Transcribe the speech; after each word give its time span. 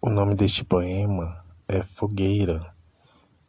O 0.00 0.10
nome 0.10 0.34
deste 0.34 0.64
poema 0.64 1.44
é 1.68 1.80
Fogueira. 1.80 2.74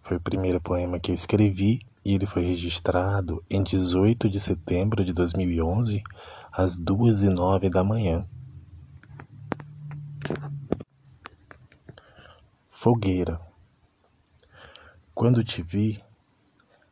Foi 0.02 0.18
o 0.18 0.22
primeiro 0.22 0.62
poema 0.62 1.00
que 1.00 1.10
eu 1.10 1.16
escrevi 1.16 1.82
e 2.06 2.14
ele 2.14 2.28
foi 2.28 2.44
registrado 2.44 3.44
em 3.50 3.64
18 3.64 4.30
de 4.30 4.40
setembro 4.40 5.04
de 5.04 5.12
2011, 5.12 6.04
às 6.52 6.78
duas 6.78 7.24
e 7.24 7.30
nove 7.30 7.72
da 7.72 7.84
manhã. 7.84 8.28
Fogueira. 12.70 13.42
Quando 15.16 15.44
te 15.44 15.64
vi, 15.64 16.04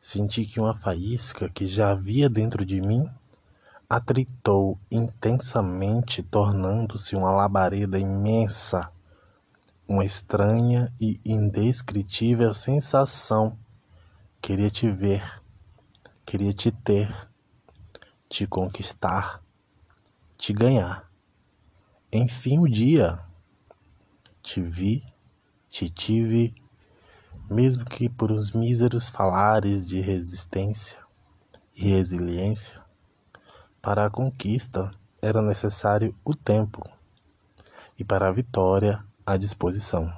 senti 0.02 0.43
que 0.43 0.59
uma 0.59 0.73
faísca 0.73 1.49
que 1.49 1.68
já 1.68 1.91
havia 1.91 2.27
dentro 2.27 2.65
de 2.65 2.81
mim 2.81 3.07
atritou 3.90 4.78
intensamente, 4.92 6.22
tornando-se 6.22 7.16
uma 7.16 7.32
labareda 7.32 7.98
imensa, 7.98 8.92
uma 9.88 10.04
estranha 10.04 10.94
e 11.00 11.22
indescritível 11.23 12.54
sensação. 12.54 13.58
Queria 14.42 14.70
te 14.70 14.92
ver, 14.92 15.42
queria 16.26 16.52
te 16.52 16.70
ter, 16.70 17.09
te 18.28 18.45
conquistar, 18.45 19.42
te 20.38 20.52
ganhar. 20.52 21.09
Enfim, 22.12 22.59
o 22.59 22.67
dia 22.67 23.23
te 24.42 24.62
vi, 24.62 25.04
te 25.70 25.90
tive, 25.90 26.54
mesmo 27.50 27.86
que 27.86 28.09
por 28.09 28.34
uns 28.34 28.52
míseros 28.52 29.09
falares 29.09 29.86
de 29.86 30.02
resistência 30.02 30.98
e 31.73 31.88
resiliência 31.90 32.87
para 33.88 34.05
a 34.05 34.09
conquista 34.09 34.91
era 35.22 35.41
necessário 35.41 36.14
o 36.26 36.36
tempo, 36.36 36.84
e 37.98 38.04
para 38.04 38.28
a 38.28 38.32
vitória 38.34 39.02
a 39.26 39.38
disposição. 39.38 40.12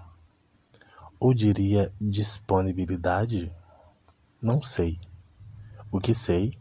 Ou 1.20 1.36
diria 1.36 1.93
disponibilidade? 2.02 3.54
Não 4.41 4.60
sei. 4.60 4.99
O 5.91 5.99
que 5.99 6.16
sei 6.16 6.58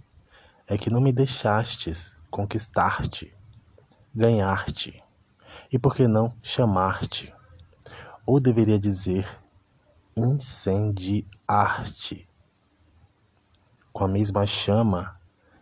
é 0.66 0.76
que 0.76 0.90
não 0.90 1.00
me 1.00 1.10
deixastes 1.10 2.14
conquistar-te, 2.30 3.34
ganhar-te, 4.14 5.02
e 5.72 5.78
por 5.78 5.94
que 5.94 6.06
não 6.06 6.30
chamar-te? 6.42 7.34
Ou 8.26 8.38
deveria 8.38 8.78
dizer 8.78 9.26
incendiar-te, 10.14 11.24
com 13.94 14.04
a 14.04 14.08
mesma 14.08 14.44
chama 14.44 15.17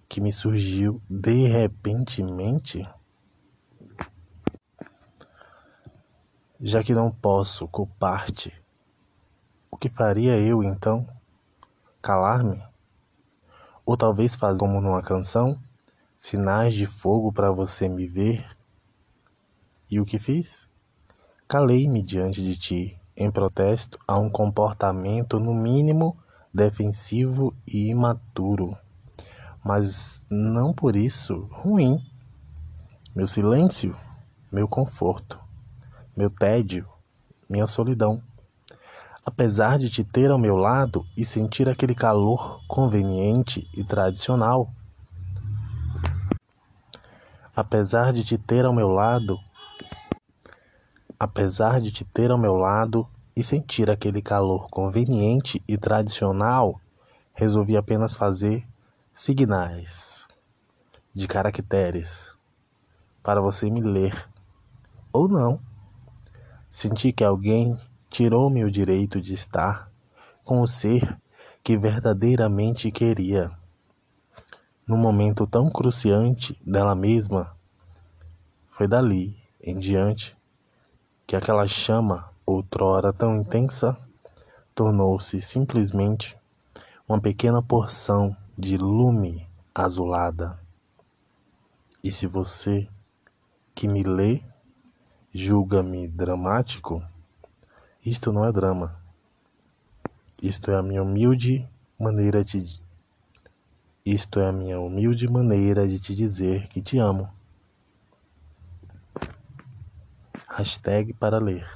que 0.08 0.20
me 0.20 0.32
surgiu 0.32 1.02
de 1.10 1.46
repentemente, 1.48 2.88
já 6.60 6.82
que 6.82 6.94
não 6.94 7.10
posso 7.10 7.66
culpar-te, 7.68 8.54
o 9.70 9.76
que 9.76 9.88
faria 9.88 10.38
eu 10.38 10.62
então? 10.62 11.06
Calar-me? 12.00 12.62
Ou 13.84 13.96
talvez 13.96 14.34
fazer 14.34 14.60
como 14.60 14.80
numa 14.80 15.02
canção, 15.02 15.60
sinais 16.16 16.72
de 16.72 16.86
fogo 16.86 17.32
para 17.32 17.50
você 17.50 17.88
me 17.88 18.06
ver? 18.06 18.56
E 19.90 20.00
o 20.00 20.06
que 20.06 20.18
fiz? 20.18 20.68
Calei-me 21.48 22.02
diante 22.02 22.42
de 22.42 22.56
ti, 22.56 23.00
em 23.16 23.30
protesto 23.30 23.98
a 24.06 24.18
um 24.18 24.30
comportamento 24.30 25.38
no 25.38 25.54
mínimo 25.54 26.16
defensivo 26.54 27.54
e 27.66 27.90
imaturo 27.90 28.76
mas 29.66 30.24
não 30.30 30.72
por 30.72 30.94
isso 30.94 31.48
ruim. 31.50 32.00
Meu 33.12 33.26
silêncio, 33.26 33.96
meu 34.52 34.68
conforto, 34.68 35.40
meu 36.16 36.30
tédio, 36.30 36.88
minha 37.50 37.66
solidão. 37.66 38.22
Apesar 39.24 39.76
de 39.76 39.90
te 39.90 40.04
ter 40.04 40.30
ao 40.30 40.38
meu 40.38 40.54
lado 40.54 41.04
e 41.16 41.24
sentir 41.24 41.68
aquele 41.68 41.96
calor 41.96 42.60
conveniente 42.68 43.68
e 43.76 43.82
tradicional. 43.82 44.70
Apesar 47.54 48.12
de 48.12 48.22
te 48.22 48.38
ter 48.38 48.64
ao 48.64 48.72
meu 48.72 48.86
lado, 48.86 49.36
apesar 51.18 51.80
de 51.80 51.90
te 51.90 52.04
ter 52.04 52.30
ao 52.30 52.38
meu 52.38 52.54
lado 52.54 53.04
e 53.34 53.42
sentir 53.42 53.90
aquele 53.90 54.22
calor 54.22 54.68
conveniente 54.70 55.60
e 55.66 55.76
tradicional, 55.76 56.80
resolvi 57.34 57.76
apenas 57.76 58.14
fazer 58.14 58.64
signais 59.18 60.28
de 61.14 61.26
caracteres 61.26 62.34
para 63.22 63.40
você 63.40 63.70
me 63.70 63.80
ler 63.80 64.28
ou 65.10 65.26
não. 65.26 65.58
Senti 66.70 67.14
que 67.14 67.24
alguém 67.24 67.80
tirou-me 68.10 68.62
o 68.62 68.70
direito 68.70 69.18
de 69.18 69.32
estar 69.32 69.90
com 70.44 70.60
o 70.60 70.66
ser 70.66 71.18
que 71.64 71.78
verdadeiramente 71.78 72.90
queria. 72.90 73.50
Num 74.86 74.98
momento 74.98 75.46
tão 75.46 75.70
cruciante 75.70 76.60
dela 76.62 76.94
mesma, 76.94 77.56
foi 78.68 78.86
dali 78.86 79.34
em 79.62 79.78
diante 79.78 80.36
que 81.26 81.34
aquela 81.34 81.66
chama, 81.66 82.28
outrora 82.44 83.14
tão 83.14 83.34
intensa, 83.34 83.96
tornou-se 84.74 85.40
simplesmente 85.40 86.36
uma 87.08 87.18
pequena 87.18 87.62
porção 87.62 88.36
de 88.56 88.78
lume 88.78 89.46
azulada. 89.74 90.58
E 92.02 92.10
se 92.10 92.26
você 92.26 92.88
que 93.74 93.86
me 93.86 94.02
lê 94.02 94.42
julga-me 95.32 96.08
dramático, 96.08 97.02
isto 98.04 98.32
não 98.32 98.44
é 98.44 98.52
drama. 98.52 98.96
Isto 100.42 100.70
é 100.70 100.76
a 100.76 100.82
minha 100.82 101.02
humilde 101.02 101.68
maneira 101.98 102.44
de 102.44 102.80
isto 104.04 104.38
é 104.38 104.46
a 104.46 104.52
minha 104.52 104.78
humilde 104.78 105.26
maneira 105.26 105.86
de 105.86 105.98
te 105.98 106.14
dizer 106.14 106.68
que 106.68 106.80
te 106.80 106.96
amo. 106.96 107.28
Hashtag 110.46 111.12
para 111.12 111.38
ler. 111.38 111.66